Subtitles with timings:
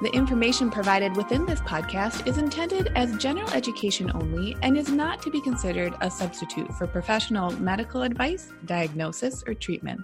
[0.00, 5.20] The information provided within this podcast is intended as general education only and is not
[5.22, 10.00] to be considered a substitute for professional medical advice, diagnosis, or treatment.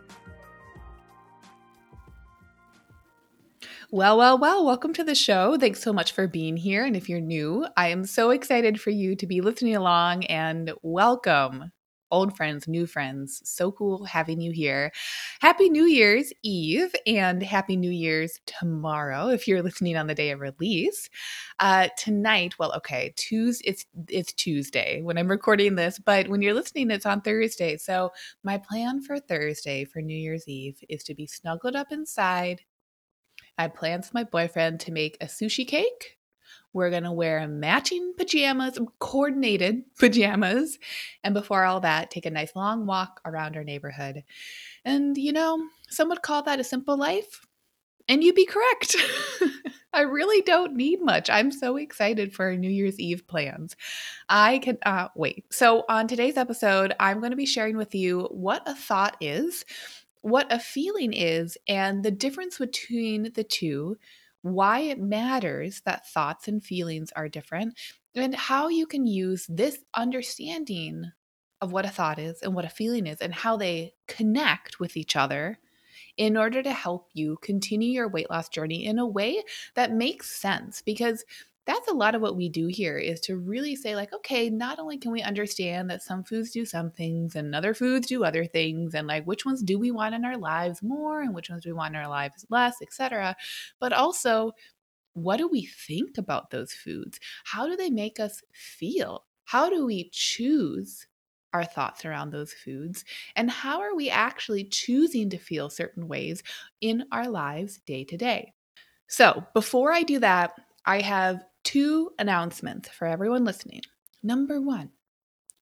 [3.93, 5.57] Well, well, well, welcome to the show.
[5.57, 6.85] Thanks so much for being here.
[6.85, 10.73] And if you're new, I am so excited for you to be listening along and
[10.83, 11.71] welcome.
[12.15, 13.43] Old friends, new friends.
[13.45, 14.93] So cool having you here.
[15.41, 20.31] Happy New Year's Eve and Happy New Year's tomorrow if you're listening on the day
[20.31, 21.11] of release.
[21.59, 26.55] Uh, tonight, well, okay, Tuesday, it's, it's Tuesday when I'm recording this, but when you're
[26.55, 27.77] listening, it's on Thursday.
[27.79, 28.13] So
[28.45, 32.61] my plan for Thursday for New Year's Eve is to be snuggled up inside
[33.59, 36.19] I plans with my boyfriend to make a sushi cake.
[36.75, 40.79] We're going to wear matching pajamas, coordinated pajamas.
[41.23, 44.25] And before all that, take a nice long walk around our neighborhood.
[44.85, 47.47] And, you know, some would call that a simple life.
[48.07, 48.97] And you'd be correct.
[49.95, 51.31] I really don't need much.
[51.31, 53.77] I'm so excited for our New Year's Eve plans.
[54.29, 55.47] I can uh, wait.
[55.51, 59.65] So, on today's episode, I'm going to be sharing with you what a thought is
[60.25, 63.99] what a feeling is and the difference between the two,
[64.45, 67.79] why it matters that thoughts and feelings are different,
[68.15, 71.13] and how you can use this understanding
[71.61, 74.97] of what a thought is and what a feeling is and how they connect with
[74.97, 75.59] each other
[76.17, 79.43] in order to help you continue your weight loss journey in a way
[79.75, 80.83] that makes sense.
[80.83, 81.25] Because
[81.67, 84.79] that's a lot of what we do here is to really say like okay not
[84.79, 88.45] only can we understand that some foods do some things and other foods do other
[88.45, 91.63] things and like which ones do we want in our lives more and which ones
[91.63, 93.35] do we want in our lives less etc
[93.81, 94.53] but also
[95.15, 97.19] what do we think about those foods?
[97.45, 99.25] How do they make us feel?
[99.45, 101.07] How do we choose
[101.53, 103.05] our thoughts around those foods?
[103.37, 106.43] And how are we actually choosing to feel certain ways
[106.81, 108.53] in our lives day to day?
[109.07, 110.55] So before i do that
[110.87, 113.83] I have two announcements for everyone listening.
[114.23, 114.91] Number one,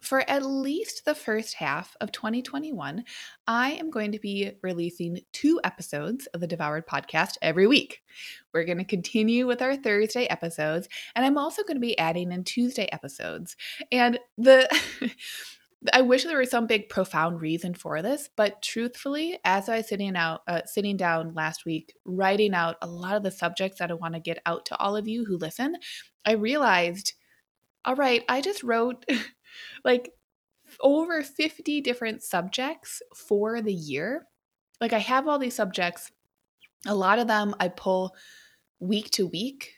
[0.03, 3.05] for at least the first half of 2021,
[3.47, 8.03] I am going to be releasing two episodes of the Devoured podcast every week.
[8.53, 12.33] We're going to continue with our Thursday episodes, and I'm also going to be adding
[12.33, 13.57] in Tuesday episodes.
[13.93, 14.69] And the
[15.93, 19.89] I wish there was some big profound reason for this, but truthfully, as I was
[19.89, 23.91] sitting out, uh, sitting down last week, writing out a lot of the subjects that
[23.91, 25.77] I want to get out to all of you who listen,
[26.25, 27.15] I realized,
[27.85, 29.05] all right, I just wrote
[29.85, 30.13] like
[30.81, 34.27] over 50 different subjects for the year.
[34.81, 36.13] Like I have all these subjects.
[36.87, 38.15] A lot of them I pull
[38.79, 39.75] week to week.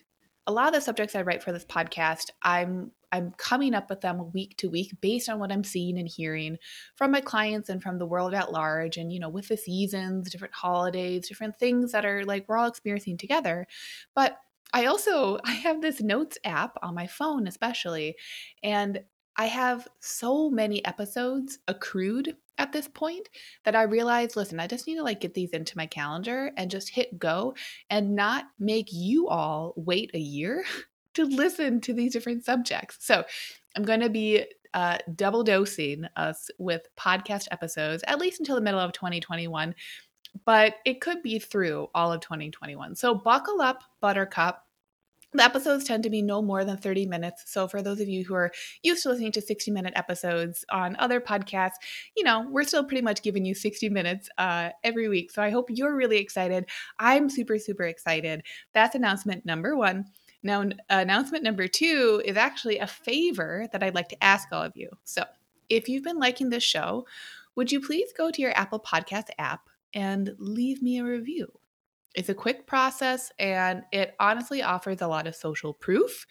[0.47, 4.01] A lot of the subjects I write for this podcast, I'm I'm coming up with
[4.01, 6.59] them week to week based on what I'm seeing and hearing
[6.97, 8.97] from my clients and from the world at large.
[8.97, 12.67] And, you know, with the seasons, different holidays, different things that are like we're all
[12.67, 13.69] experiencing together.
[14.17, 14.37] But
[14.73, 18.17] I also I have this notes app on my phone especially
[18.65, 19.01] and
[19.37, 23.29] I have so many episodes accrued at this point
[23.65, 26.71] that I realized, listen, I just need to like get these into my calendar and
[26.71, 27.55] just hit go
[27.91, 30.65] and not make you all wait a year
[31.15, 32.99] to listen to these different subjects.
[33.01, 33.25] So
[33.77, 34.45] I'm going to be
[34.75, 39.75] uh, double dosing us with podcast episodes, at least until the middle of 2021,
[40.45, 42.97] but it could be through all of 2021.
[42.97, 44.61] So buckle up, Buttercup.
[45.33, 47.43] The episodes tend to be no more than 30 minutes.
[47.47, 48.53] So, for those of you who are
[48.85, 51.73] used to listening to 60 minute episodes on other podcasts,
[52.17, 55.33] you know, we're still pretty much giving you 60 minutes uh, every week.
[55.33, 56.67] So, I hope you're really excited.
[57.01, 58.45] I'm super, super excited.
[58.75, 60.05] That's announcement number one.
[60.45, 64.77] Now, announcement number two is actually a favor that I'd like to ask all of
[64.77, 64.91] you.
[65.03, 65.25] So,
[65.71, 67.07] if you've been liking this show,
[67.57, 71.49] would you please go to your Apple Podcast app and leave me a review?
[72.15, 76.27] It's a quick process and it honestly offers a lot of social proof.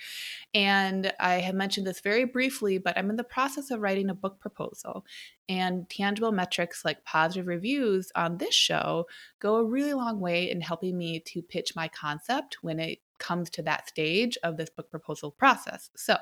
[0.54, 4.16] And I have mentioned this very briefly, but I'm in the process of writing a
[4.16, 5.06] book proposal.
[5.50, 9.08] And tangible metrics like positive reviews on this show
[9.40, 13.50] go a really long way in helping me to pitch my concept when it comes
[13.52, 15.90] to that stage of this book proposal process.
[15.96, 16.18] So,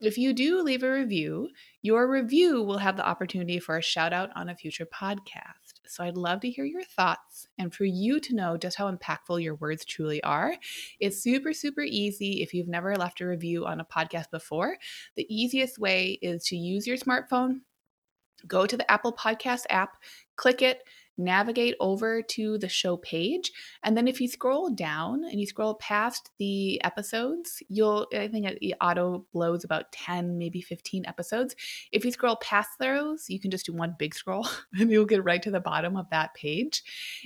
[0.00, 1.48] if you do leave a review,
[1.82, 5.80] your review will have the opportunity for a shout out on a future podcast.
[5.86, 9.42] So I'd love to hear your thoughts and for you to know just how impactful
[9.42, 10.54] your words truly are.
[11.00, 14.76] It's super, super easy if you've never left a review on a podcast before.
[15.16, 17.62] The easiest way is to use your smartphone,
[18.46, 19.96] go to the Apple Podcast app,
[20.36, 20.82] click it,
[21.18, 23.52] navigate over to the show page.
[23.82, 28.46] And then if you scroll down and you scroll past the episodes, you'll, I think
[28.46, 31.54] it auto blows about 10, maybe 15 episodes.
[31.92, 34.48] If you scroll past those, you can just do one big scroll
[34.78, 36.82] and you'll get right to the bottom of that page.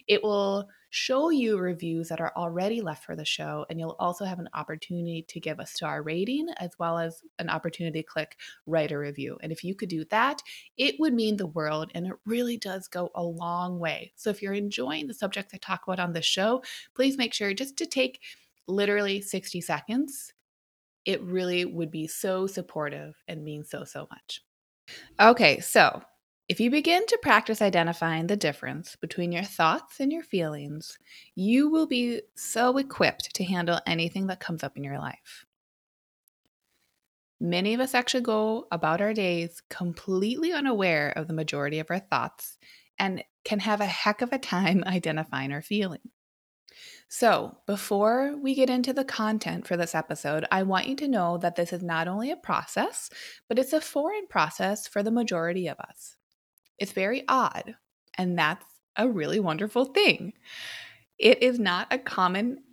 [0.08, 4.26] It will show you reviews that are already left for the show, and you'll also
[4.26, 8.36] have an opportunity to give a star rating as well as an opportunity to click
[8.66, 9.38] write a review.
[9.42, 10.42] And if you could do that,
[10.76, 14.12] it would mean the world, and it really does go a long way.
[14.16, 16.62] So if you're enjoying the subjects I talk about on this show,
[16.94, 18.20] please make sure just to take
[18.68, 20.34] literally 60 seconds.
[21.06, 24.42] It really would be so supportive and mean so, so much.
[25.18, 26.02] Okay, so
[26.52, 30.98] if you begin to practice identifying the difference between your thoughts and your feelings,
[31.34, 35.46] you will be so equipped to handle anything that comes up in your life.
[37.40, 42.00] Many of us actually go about our days completely unaware of the majority of our
[42.00, 42.58] thoughts
[42.98, 46.04] and can have a heck of a time identifying our feelings.
[47.08, 51.38] So, before we get into the content for this episode, I want you to know
[51.38, 53.08] that this is not only a process,
[53.48, 56.18] but it's a foreign process for the majority of us.
[56.82, 57.76] It's very odd,
[58.18, 60.32] and that's a really wonderful thing.
[61.16, 62.64] It is not a common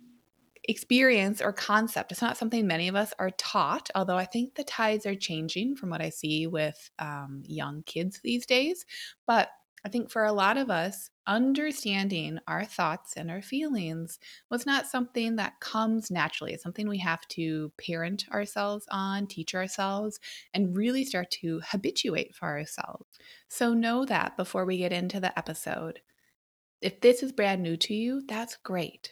[0.64, 2.10] experience or concept.
[2.10, 5.76] It's not something many of us are taught, although I think the tides are changing
[5.76, 8.84] from what I see with um, young kids these days.
[9.28, 9.50] But
[9.84, 14.18] I think for a lot of us, understanding our thoughts and our feelings
[14.50, 16.52] was not something that comes naturally.
[16.52, 20.18] It's something we have to parent ourselves on, teach ourselves,
[20.54, 23.06] and really start to habituate for ourselves.
[23.48, 26.00] So know that before we get into the episode.
[26.80, 29.10] If this is brand new to you, that's great.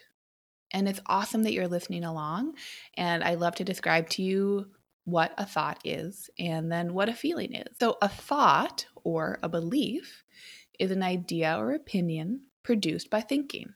[0.72, 2.54] And it's awesome that you're listening along.
[2.94, 4.66] And I love to describe to you
[5.04, 7.76] what a thought is and then what a feeling is.
[7.81, 10.25] So, a thought or a belief
[10.78, 13.75] is an idea or opinion produced by thinking.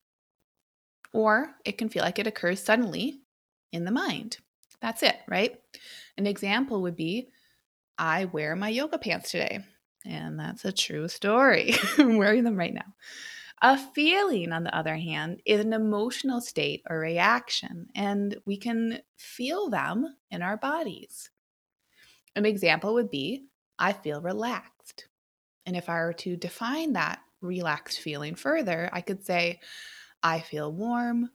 [1.12, 3.20] Or it can feel like it occurs suddenly
[3.72, 4.38] in the mind.
[4.80, 5.60] That's it, right?
[6.16, 7.28] An example would be
[7.98, 9.60] I wear my yoga pants today.
[10.04, 11.74] And that's a true story.
[11.98, 12.94] I'm wearing them right now.
[13.64, 18.98] A feeling, on the other hand, is an emotional state or reaction, and we can
[19.16, 21.30] feel them in our bodies.
[22.34, 23.44] An example would be
[23.78, 24.71] I feel relaxed.
[25.66, 29.60] And if I were to define that relaxed feeling further, I could say,
[30.22, 31.30] I feel warm,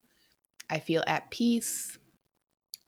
[0.70, 1.98] I feel at peace,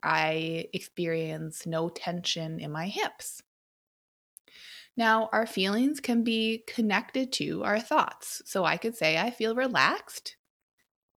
[0.02, 3.44] I experience no tension in my hips.
[4.96, 8.42] Now, our feelings can be connected to our thoughts.
[8.46, 10.36] So I could say, I feel relaxed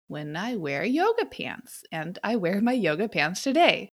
[0.07, 3.89] when I wear yoga pants, and I wear my yoga pants today.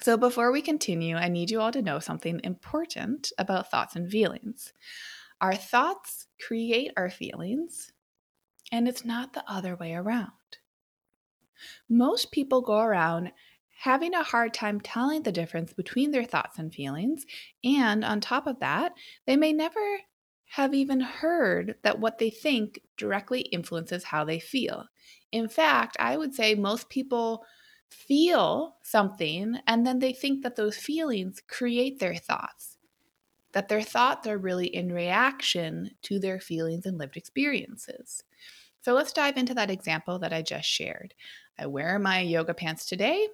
[0.00, 4.08] So, before we continue, I need you all to know something important about thoughts and
[4.08, 4.72] feelings.
[5.44, 7.92] Our thoughts create our feelings,
[8.72, 10.30] and it's not the other way around.
[11.86, 13.30] Most people go around
[13.76, 17.26] having a hard time telling the difference between their thoughts and feelings,
[17.62, 18.92] and on top of that,
[19.26, 20.00] they may never
[20.46, 24.86] have even heard that what they think directly influences how they feel.
[25.30, 27.44] In fact, I would say most people
[27.90, 32.73] feel something and then they think that those feelings create their thoughts
[33.54, 38.22] that their thoughts are really in reaction to their feelings and lived experiences.
[38.82, 41.14] So let's dive into that example that I just shared.
[41.58, 43.28] I wear my yoga pants today.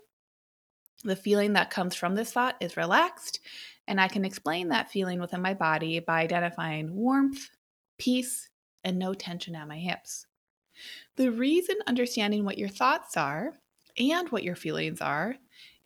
[1.05, 3.41] The feeling that comes from this thought is relaxed,
[3.89, 7.49] and I can explain that feeling within my body by identifying warmth,
[7.99, 8.50] peace,
[8.85, 10.27] and no tension at my hips.
[11.17, 13.55] The reason understanding what your thoughts are
[13.99, 15.37] and what your feelings are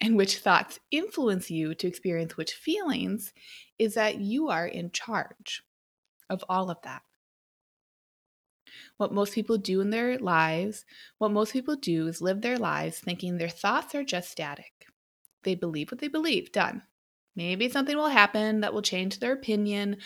[0.01, 3.33] and which thoughts influence you to experience which feelings
[3.79, 5.63] is that you are in charge
[6.29, 7.03] of all of that.
[8.97, 10.85] What most people do in their lives,
[11.19, 14.87] what most people do is live their lives thinking their thoughts are just static.
[15.43, 16.83] They believe what they believe, done.
[17.37, 19.99] Maybe something will happen that will change their opinion,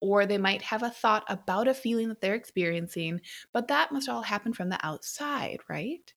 [0.00, 3.20] or they might have a thought about a feeling that they're experiencing,
[3.52, 6.12] but that must all happen from the outside, right?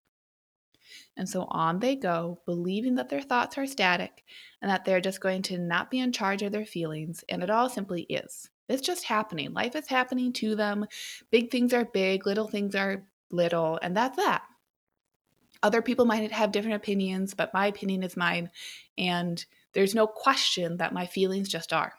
[1.17, 4.23] And so on they go, believing that their thoughts are static
[4.61, 7.49] and that they're just going to not be in charge of their feelings, and it
[7.49, 8.49] all simply is.
[8.69, 9.53] It's just happening.
[9.53, 10.85] Life is happening to them.
[11.31, 14.43] Big things are big, little things are little, and that's that.
[15.63, 18.51] Other people might have different opinions, but my opinion is mine,
[18.97, 19.43] and
[19.73, 21.93] there's no question that my feelings just are.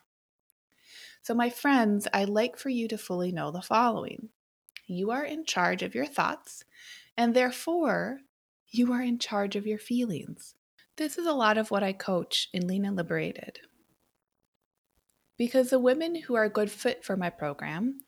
[1.23, 4.29] So, my friends, I'd like for you to fully know the following
[4.87, 6.65] you are in charge of your thoughts,
[7.17, 8.21] and therefore,
[8.71, 10.55] you are in charge of your feelings.
[10.97, 13.61] This is a lot of what I coach in Lean and Liberated.
[15.37, 18.01] Because the women who are a good fit for my program,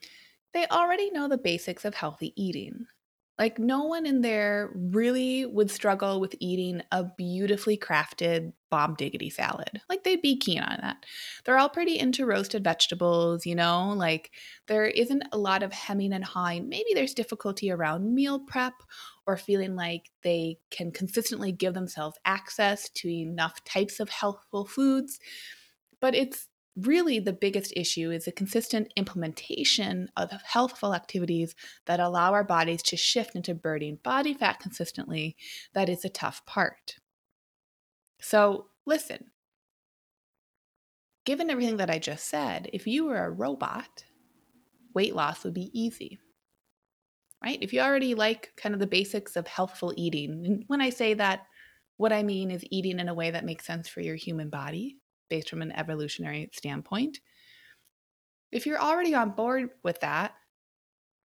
[0.52, 2.86] they already know the basics of healthy eating.
[3.38, 9.30] Like, no one in there really would struggle with eating a beautifully crafted bomb diggity
[9.30, 9.80] salad.
[9.88, 11.06] Like, they'd be keen on that.
[11.44, 13.94] They're all pretty into roasted vegetables, you know?
[13.96, 14.32] Like,
[14.66, 16.68] there isn't a lot of hemming and hawing.
[16.68, 18.74] Maybe there's difficulty around meal prep
[19.30, 25.20] or feeling like they can consistently give themselves access to enough types of healthful foods.
[26.00, 31.54] But it's really the biggest issue is the consistent implementation of healthful activities
[31.86, 35.36] that allow our bodies to shift into burning body fat consistently.
[35.74, 36.96] That is a tough part.
[38.20, 39.30] So, listen.
[41.24, 44.04] Given everything that I just said, if you were a robot,
[44.92, 46.18] weight loss would be easy.
[47.42, 47.58] Right?
[47.62, 51.14] If you already like kind of the basics of healthful eating, and when I say
[51.14, 51.46] that,
[51.96, 54.96] what I mean is eating in a way that makes sense for your human body,
[55.28, 57.20] based from an evolutionary standpoint.
[58.52, 60.32] If you're already on board with that,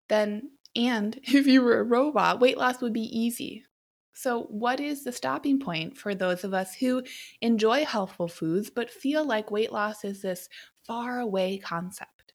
[0.10, 3.66] then, and if you were a robot, weight loss would be easy.
[4.14, 7.04] So, what is the stopping point for those of us who
[7.42, 10.48] enjoy healthful foods but feel like weight loss is this
[10.86, 12.34] far away concept?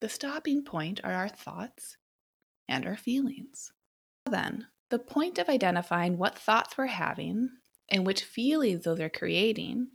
[0.00, 1.98] The stopping point are our thoughts
[2.68, 3.72] and our feelings.
[4.26, 7.50] Then, the point of identifying what thoughts we're having
[7.90, 9.88] and which feelings those are creating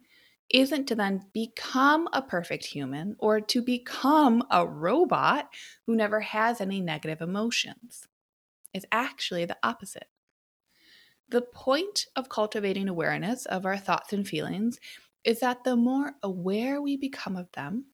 [0.50, 5.50] isn't to then become a perfect human or to become a robot
[5.88, 8.08] who never has any negative emotions.
[8.74, 10.08] It's actually the opposite.
[11.30, 14.80] The point of cultivating awareness of our thoughts and feelings
[15.24, 17.86] is that the more aware we become of them,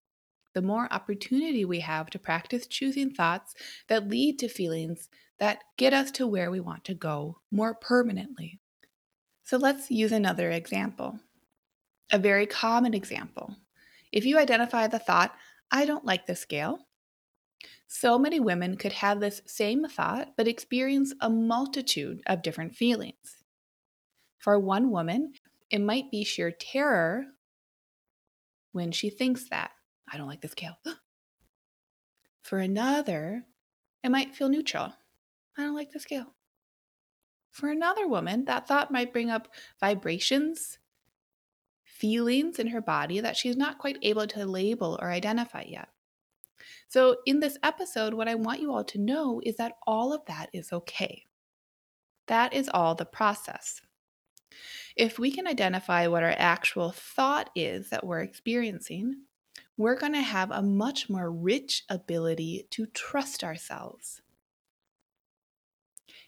[0.60, 3.54] the more opportunity we have to practice choosing thoughts
[3.88, 5.08] that lead to feelings
[5.40, 8.60] that get us to where we want to go more permanently.
[9.46, 11.18] So let's use another example
[12.12, 13.56] a very common example.
[14.12, 15.34] If you identify the thought,
[15.72, 16.80] I don't like the scale,
[17.88, 23.44] so many women could have this same thought but experience a multitude of different feelings.
[24.40, 25.32] For one woman,
[25.72, 27.28] it might be sheer terror
[28.74, 29.72] when she thinks that,
[30.12, 30.78] I don't like the scale.
[32.42, 33.44] For another,
[34.04, 34.94] it might feel neutral.
[35.58, 36.34] I don't like the scale.
[37.52, 39.50] For another woman, that thought might bring up
[39.80, 40.80] vibrations
[42.00, 45.90] feelings in her body that she's not quite able to label or identify yet.
[46.88, 50.26] So, in this episode, what I want you all to know is that all of
[50.26, 51.26] that is okay.
[52.28, 53.82] That is all the process.
[54.96, 59.24] If we can identify what our actual thought is that we're experiencing,
[59.80, 64.22] we're going to have a much more rich ability to trust ourselves.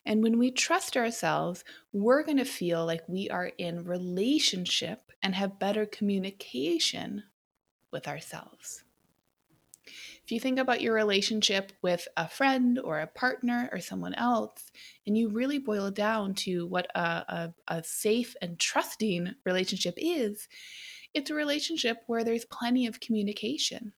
[0.06, 5.36] And when we trust ourselves, we're going to feel like we are in relationship and
[5.36, 7.24] have better communication
[7.92, 8.86] with ourselves.
[10.24, 14.72] If you think about your relationship with a friend or a partner or someone else,
[15.06, 19.96] and you really boil it down to what a, a, a safe and trusting relationship
[19.98, 20.48] is,
[21.14, 23.94] it's a relationship where there's plenty of communication.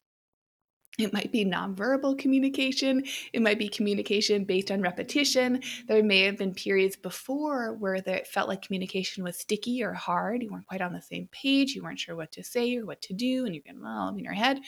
[1.00, 3.03] It might be nonverbal communication.
[3.34, 5.63] It might be communication based on repetition.
[5.88, 10.43] There may have been periods before where it felt like communication was sticky or hard.
[10.43, 11.74] You weren't quite on the same page.
[11.74, 14.20] You weren't sure what to say or what to do, and you're getting well in
[14.20, 14.60] your head.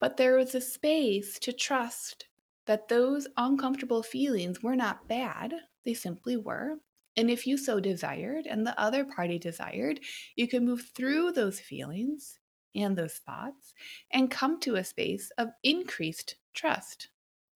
[0.00, 2.26] But there was a space to trust
[2.66, 5.52] that those uncomfortable feelings were not bad,
[5.84, 6.78] they simply were.
[7.16, 10.00] And if you so desired and the other party desired,
[10.36, 12.38] you could move through those feelings
[12.74, 13.72] and those thoughts
[14.10, 17.08] and come to a space of increased trust,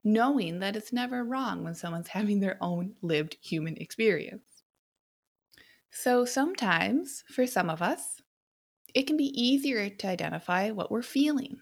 [0.05, 4.43] knowing that it's never wrong when someone's having their own lived human experience.
[5.91, 8.21] So sometimes, for some of us,
[8.95, 11.59] it can be easier to identify what we're feeling.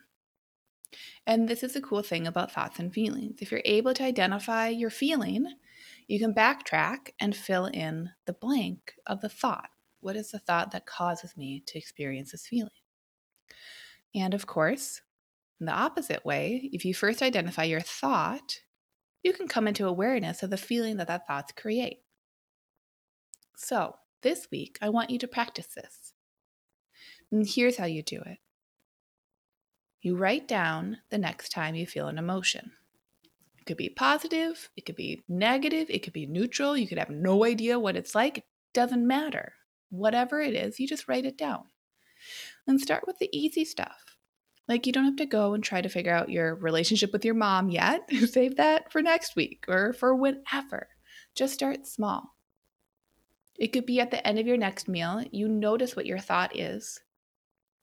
[1.27, 3.41] And this is the cool thing about thoughts and feelings.
[3.41, 5.47] If you're able to identify your feeling,
[6.07, 9.71] you can backtrack and fill in the blank of the thought
[10.07, 12.71] what is the thought that causes me to experience this feeling?
[14.15, 15.03] And of course,
[15.59, 18.61] in the opposite way, if you first identify your thought,
[19.25, 21.99] you can come into awareness of the feeling that that thoughts create.
[23.57, 26.13] So, this week, I want you to practice this.
[27.33, 28.39] And here's how you do it
[30.03, 32.71] you write down the next time you feel an emotion.
[33.67, 37.11] It could be positive, it could be negative, it could be neutral, you could have
[37.11, 38.39] no idea what it's like.
[38.39, 39.55] It doesn't matter.
[39.91, 41.65] Whatever it is, you just write it down.
[42.69, 44.17] And start with the easy stuff.
[44.69, 47.35] Like you don't have to go and try to figure out your relationship with your
[47.35, 48.09] mom yet.
[48.29, 50.87] Save that for next week or for whenever.
[51.35, 52.37] Just start small.
[53.59, 56.55] It could be at the end of your next meal, you notice what your thought
[56.55, 57.01] is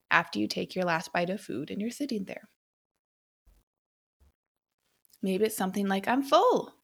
[0.10, 2.48] after you take your last bite of food and you're sitting there.
[5.24, 6.76] Maybe it's something like, I'm full,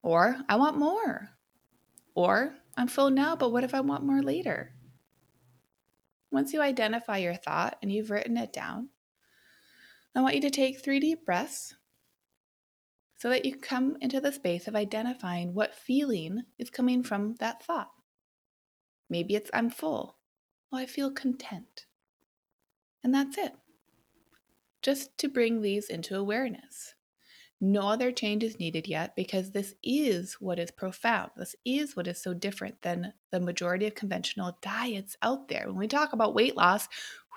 [0.00, 1.30] or I want more,
[2.14, 4.72] or I'm full now, but what if I want more later?
[6.30, 8.90] Once you identify your thought and you've written it down,
[10.14, 11.74] I want you to take three deep breaths
[13.18, 17.62] so that you come into the space of identifying what feeling is coming from that
[17.62, 17.90] thought.
[19.10, 20.16] Maybe it's I'm full.
[20.70, 21.86] Well, I feel content.
[23.02, 23.52] And that's it.
[24.80, 26.94] Just to bring these into awareness.
[27.62, 31.32] No other change is needed yet because this is what is profound.
[31.36, 35.66] This is what is so different than the majority of conventional diets out there.
[35.66, 36.88] When we talk about weight loss,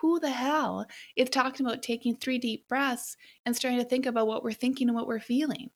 [0.01, 4.27] who the hell is talking about taking three deep breaths and starting to think about
[4.27, 5.69] what we're thinking and what we're feeling?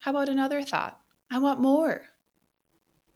[0.00, 1.00] How about another thought?
[1.30, 2.06] I want more.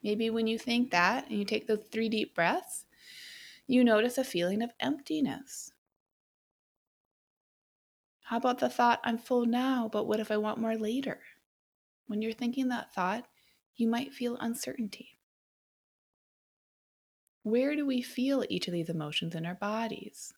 [0.03, 2.87] Maybe when you think that and you take those three deep breaths,
[3.69, 5.72] you notice a feeling of emptiness.
[8.33, 11.21] How about the thought, I'm full now, but what if I want more later?
[12.07, 13.27] When you're thinking that thought,
[13.77, 15.19] you might feel uncertainty.
[17.43, 20.33] Where do we feel each of these emotions in our bodies?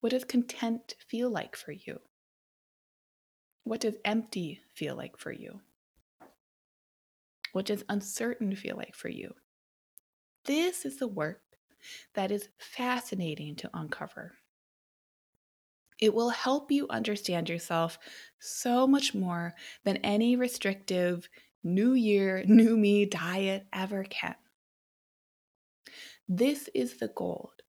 [0.00, 2.00] What does content feel like for you?
[3.64, 5.60] What does empty feel like for you?
[7.52, 9.34] What does uncertain feel like for you?
[10.46, 11.42] This is the work
[12.14, 14.32] that is fascinating to uncover.
[16.00, 17.98] It will help you understand yourself
[18.38, 21.28] so much more than any restrictive
[21.62, 24.36] new year, new me diet ever can.
[26.28, 27.62] This is the gold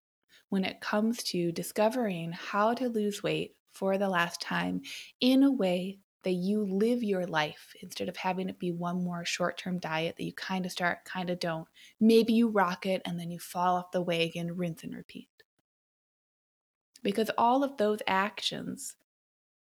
[0.50, 4.82] when it comes to discovering how to lose weight for the last time
[5.20, 9.26] in a way that you live your life instead of having it be one more
[9.26, 11.68] short term diet that you kind of start, kind of don't.
[12.00, 15.30] Maybe you rock it and then you fall off the wagon, rinse and repeat.
[17.04, 18.96] Because all of those actions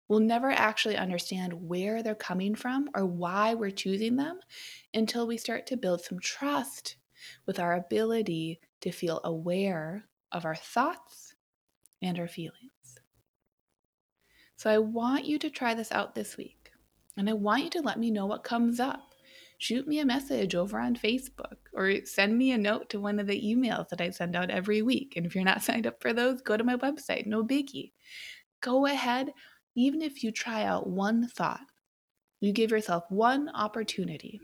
[0.07, 4.39] we'll never actually understand where they're coming from or why we're choosing them
[4.93, 6.95] until we start to build some trust
[7.45, 11.35] with our ability to feel aware of our thoughts
[12.01, 12.99] and our feelings.
[14.55, 16.71] So I want you to try this out this week.
[17.17, 19.13] And I want you to let me know what comes up.
[19.59, 23.25] Shoot me a message over on Facebook or send me a note to one of
[23.25, 25.13] the emails that I send out every week.
[25.15, 27.91] And if you're not signed up for those, go to my website, no biggie.
[28.61, 29.31] Go ahead,
[29.75, 31.65] even if you try out one thought,
[32.39, 34.39] you give yourself one opportunity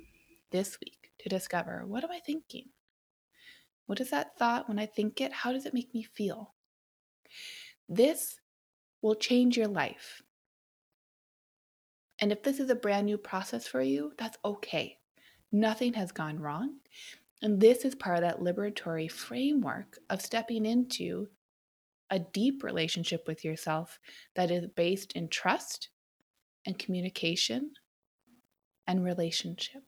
[0.52, 2.66] this week to discover what am I thinking?
[3.86, 5.32] What is that thought when I think it?
[5.32, 6.54] How does it make me feel?
[7.88, 8.40] This
[9.02, 10.22] will change your life.
[12.20, 14.98] And if this is a brand new process for you, that's okay.
[15.54, 16.80] Nothing has gone wrong.
[17.44, 21.28] And this is part of that liberatory framework of stepping into
[22.10, 24.00] a deep relationship with yourself
[24.36, 25.90] that is based in trust
[26.66, 27.72] and communication
[28.88, 29.84] and relationship.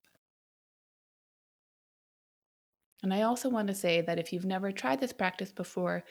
[3.01, 6.03] And I also want to say that if you've never tried this practice before,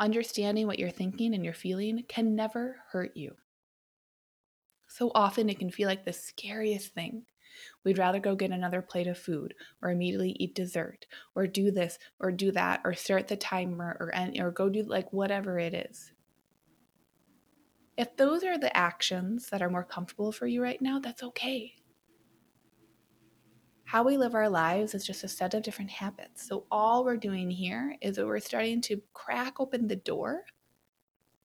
[0.00, 3.34] understanding what you're thinking and you're feeling can never hurt you.
[4.88, 7.24] So often it can feel like the scariest thing.
[7.84, 11.98] We'd rather go get another plate of food or immediately eat dessert or do this
[12.18, 15.74] or do that or start the timer or end, or go do like whatever it
[15.74, 16.12] is.
[17.96, 21.76] If those are the actions that are more comfortable for you right now, that's okay
[23.86, 26.46] how we live our lives is just a set of different habits.
[26.46, 30.44] So, all we're doing here is that we're starting to crack open the door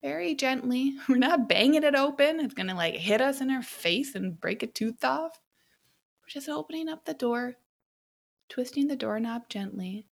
[0.01, 0.95] very gently.
[1.07, 4.63] We're not banging it open, it's gonna like hit us in our face and break
[4.63, 5.39] a tooth off.
[6.31, 7.57] Just opening up the door,
[8.47, 10.07] twisting the doorknob gently,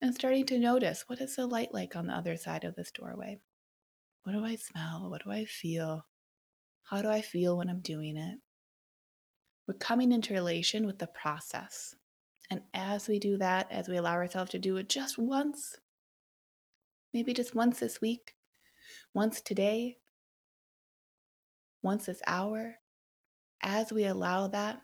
[0.00, 2.90] and starting to notice what is the light like on the other side of this
[2.90, 3.38] doorway?
[4.24, 5.08] What do I smell?
[5.08, 6.04] What do I feel?
[6.82, 8.40] How do I feel when I'm doing it?
[9.68, 11.94] We're coming into relation with the process
[12.50, 15.78] And as we do that, as we allow ourselves to do it just once,
[17.14, 18.34] maybe just once this week,
[19.14, 19.98] once today,
[21.82, 22.76] once this hour,
[23.62, 24.82] as we allow that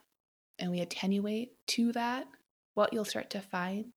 [0.58, 2.26] and we attenuate to that,
[2.74, 3.92] what you'll start to find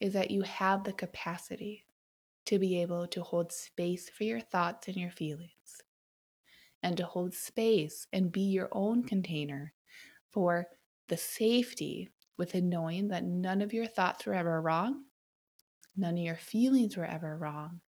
[0.00, 1.84] is that you have the capacity
[2.46, 5.82] to be able to hold space for your thoughts and your feelings,
[6.82, 9.72] and to hold space and be your own container
[10.30, 10.66] for
[11.08, 15.04] the safety within knowing that none of your thoughts were ever wrong,
[15.96, 17.80] none of your feelings were ever wrong,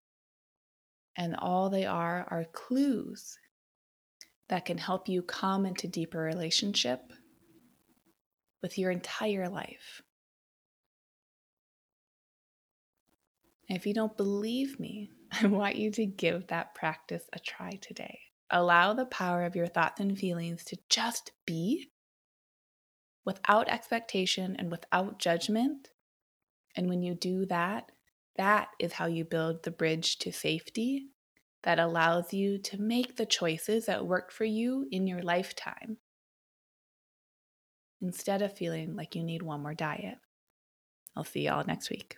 [1.17, 3.37] and all they are are clues
[4.49, 7.11] that can help you come into deeper relationship
[8.61, 10.01] with your entire life.
[13.69, 15.09] If you don't believe me,
[15.41, 18.19] I want you to give that practice a try today.
[18.49, 21.89] Allow the power of your thoughts and feelings to just be
[23.25, 25.89] without expectation and without judgment.
[26.75, 27.91] And when you do that,
[28.35, 31.07] that is how you build the bridge to safety
[31.63, 35.97] that allows you to make the choices that work for you in your lifetime
[38.01, 40.17] instead of feeling like you need one more diet.
[41.15, 42.17] I'll see y'all next week.